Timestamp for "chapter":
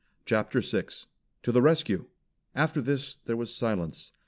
0.25-0.61